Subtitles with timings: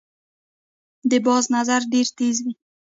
[1.09, 2.53] د باز نظر ډیر تېز وي